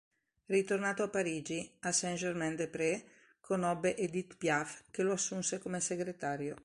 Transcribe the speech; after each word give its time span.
Ritornato 0.47 1.03
a 1.03 1.09
Parigi, 1.09 1.73
a 1.81 1.91
Saint-Germain-des-Prés 1.91 3.03
conobbe 3.39 3.95
Edith 3.95 4.35
Piaf, 4.35 4.85
che 4.89 5.03
lo 5.03 5.11
assunse 5.11 5.59
come 5.59 5.79
segretario. 5.79 6.57